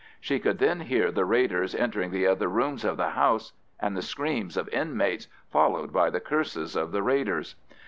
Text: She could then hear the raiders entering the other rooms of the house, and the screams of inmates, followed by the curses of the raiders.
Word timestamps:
She 0.19 0.39
could 0.39 0.57
then 0.57 0.79
hear 0.79 1.11
the 1.11 1.25
raiders 1.25 1.75
entering 1.75 2.09
the 2.09 2.25
other 2.25 2.47
rooms 2.47 2.83
of 2.83 2.97
the 2.97 3.09
house, 3.11 3.53
and 3.79 3.95
the 3.95 4.01
screams 4.01 4.57
of 4.57 4.67
inmates, 4.69 5.27
followed 5.51 5.93
by 5.93 6.09
the 6.09 6.19
curses 6.19 6.75
of 6.75 6.91
the 6.91 7.03
raiders. 7.03 7.53